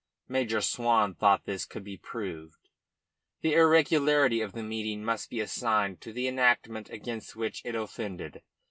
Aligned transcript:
Major 0.27 0.61
Swan 0.61 1.13
thought 1.13 1.45
this 1.45 1.63
could 1.63 1.83
be 1.83 1.95
proved. 1.95 2.69
The 3.41 3.53
irregularity 3.53 4.41
of 4.41 4.53
the 4.53 4.63
meeting 4.63 5.05
must 5.05 5.29
be 5.29 5.39
assigned 5.39 6.01
to 6.01 6.11
the 6.11 6.27
enactment 6.27 6.89
against 6.89 7.35
which 7.35 7.61
it 7.63 7.75
offended. 7.75 8.41